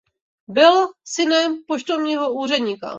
Byl 0.47 0.87
synem 1.03 1.63
poštovního 1.67 2.33
úředníka. 2.33 2.87